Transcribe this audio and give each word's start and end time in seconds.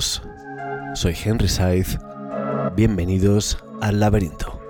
Soy 0.00 1.16
Henry 1.24 1.48
Saiz, 1.48 1.98
bienvenidos 2.74 3.56
al 3.80 3.98
laberinto. 3.98 4.60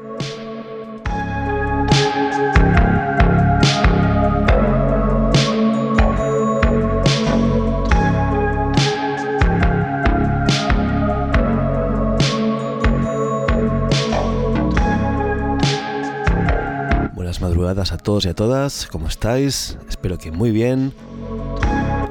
Buenas 17.15 17.41
madrugadas 17.41 17.91
a 17.91 17.99
todos 17.99 18.27
y 18.27 18.29
a 18.29 18.35
todas, 18.35 18.87
¿cómo 18.87 19.09
estáis? 19.09 19.77
Espero 19.89 20.19
que 20.19 20.31
muy 20.31 20.53
bien. 20.53 20.93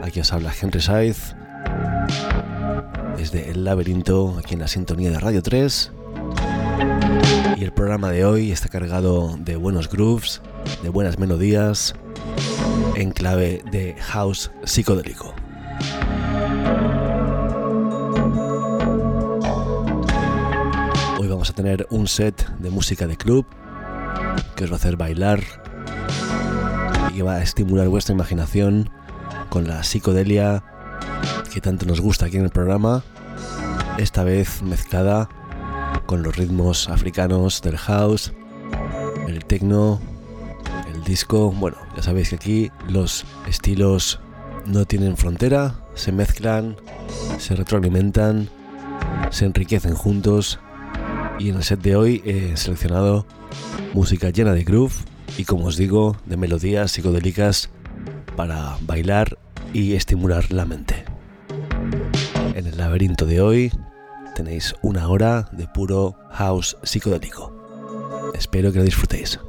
Aquí 0.03 0.19
os 0.19 0.33
habla 0.33 0.51
Henry 0.61 0.81
Saiz 0.81 1.33
El 3.35 3.65
Laberinto, 3.65 4.37
aquí 4.39 4.53
en 4.53 4.61
la 4.61 4.67
sintonía 4.67 5.11
de 5.11 5.19
Radio 5.19 5.43
3. 5.43 5.91
Y 7.57 7.63
el 7.63 7.73
programa 7.73 8.09
de 8.09 8.25
hoy 8.25 8.51
está 8.51 8.69
cargado 8.69 9.35
de 9.37 9.57
buenos 9.57 9.89
grooves, 9.89 10.41
de 10.83 10.89
buenas 10.89 11.19
melodías, 11.19 11.95
en 12.95 13.11
clave 13.11 13.61
de 13.71 13.95
house 13.99 14.51
psicodélico. 14.63 15.33
Hoy 21.19 21.27
vamos 21.27 21.49
a 21.49 21.53
tener 21.53 21.87
un 21.89 22.07
set 22.07 22.49
de 22.59 22.69
música 22.69 23.05
de 23.05 23.17
club 23.17 23.45
que 24.55 24.63
os 24.63 24.71
va 24.71 24.75
a 24.75 24.77
hacer 24.77 24.95
bailar 24.95 25.41
y 27.13 27.21
va 27.21 27.35
a 27.35 27.43
estimular 27.43 27.89
vuestra 27.89 28.15
imaginación 28.15 28.89
con 29.49 29.67
la 29.67 29.83
psicodelia 29.83 30.63
que 31.53 31.61
tanto 31.61 31.85
nos 31.85 32.01
gusta 32.01 32.25
aquí 32.25 32.37
en 32.37 32.43
el 32.43 32.49
programa, 32.49 33.03
esta 33.97 34.23
vez 34.23 34.61
mezclada 34.61 35.29
con 36.05 36.23
los 36.23 36.35
ritmos 36.35 36.89
africanos 36.89 37.61
del 37.61 37.77
house, 37.77 38.33
el 39.27 39.45
techno, 39.45 39.99
el 40.93 41.03
disco. 41.03 41.51
Bueno, 41.51 41.77
ya 41.95 42.03
sabéis 42.03 42.29
que 42.29 42.35
aquí 42.35 42.71
los 42.87 43.25
estilos 43.47 44.19
no 44.65 44.85
tienen 44.85 45.17
frontera, 45.17 45.75
se 45.93 46.11
mezclan, 46.11 46.75
se 47.37 47.55
retroalimentan, 47.55 48.49
se 49.29 49.45
enriquecen 49.45 49.95
juntos. 49.95 50.59
Y 51.39 51.49
en 51.49 51.57
el 51.57 51.63
set 51.63 51.81
de 51.81 51.95
hoy 51.95 52.21
he 52.25 52.55
seleccionado 52.55 53.25
música 53.93 54.29
llena 54.29 54.53
de 54.53 54.63
groove 54.63 54.93
y, 55.37 55.43
como 55.43 55.65
os 55.65 55.77
digo, 55.77 56.15
de 56.25 56.37
melodías 56.37 56.91
psicodélicas 56.91 57.69
para 58.35 58.77
bailar 58.81 59.37
y 59.73 59.93
estimular 59.93 60.51
la 60.51 60.65
mente. 60.65 61.03
En 62.55 62.67
el 62.67 62.77
laberinto 62.77 63.25
de 63.25 63.41
hoy 63.41 63.71
tenéis 64.35 64.75
una 64.83 65.07
hora 65.07 65.47
de 65.51 65.65
puro 65.67 66.15
house 66.29 66.77
psicodélico. 66.83 67.51
Espero 68.35 68.71
que 68.71 68.79
lo 68.79 68.83
disfrutéis. 68.83 69.39